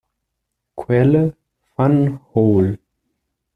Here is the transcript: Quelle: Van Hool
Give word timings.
Quelle: 0.75 1.31
Van 1.77 2.19
Hool 2.33 2.79